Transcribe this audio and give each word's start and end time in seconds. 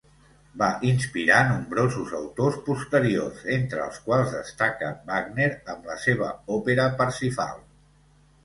Va 0.59 0.67
inspirar 0.91 1.41
nombrosos 1.49 2.13
autors 2.19 2.57
posteriors, 2.69 3.43
entre 3.57 3.83
els 3.83 3.99
quals 4.07 4.33
destaca 4.39 4.89
Wagner 5.11 5.51
amb 5.75 5.89
la 5.93 5.99
seva 6.07 6.31
òpera 6.61 6.89
Parsifal. 7.03 7.63